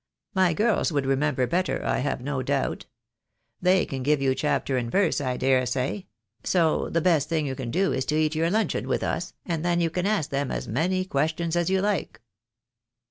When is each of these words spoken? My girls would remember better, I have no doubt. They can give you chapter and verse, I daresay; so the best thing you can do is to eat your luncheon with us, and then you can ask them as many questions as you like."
My 0.33 0.53
girls 0.55 0.91
would 0.91 1.05
remember 1.05 1.45
better, 1.45 1.85
I 1.85 1.99
have 1.99 2.21
no 2.21 2.41
doubt. 2.41 2.87
They 3.61 3.85
can 3.85 4.01
give 4.01 4.19
you 4.19 4.33
chapter 4.33 4.75
and 4.75 4.91
verse, 4.91 5.21
I 5.21 5.37
daresay; 5.37 6.07
so 6.43 6.89
the 6.89 7.01
best 7.01 7.29
thing 7.29 7.45
you 7.45 7.53
can 7.53 7.69
do 7.69 7.93
is 7.93 8.03
to 8.05 8.15
eat 8.17 8.33
your 8.33 8.49
luncheon 8.49 8.87
with 8.87 9.03
us, 9.03 9.33
and 9.45 9.63
then 9.63 9.79
you 9.79 9.91
can 9.91 10.07
ask 10.07 10.31
them 10.31 10.49
as 10.49 10.67
many 10.67 11.05
questions 11.05 11.55
as 11.55 11.69
you 11.69 11.81
like." 11.83 12.19